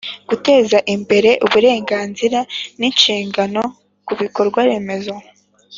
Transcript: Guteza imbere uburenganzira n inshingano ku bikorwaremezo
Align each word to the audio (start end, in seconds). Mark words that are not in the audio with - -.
Guteza 0.29 0.77
imbere 0.95 1.29
uburenganzira 1.45 2.39
n 2.79 2.81
inshingano 2.89 3.61
ku 4.05 4.13
bikorwaremezo 4.19 5.13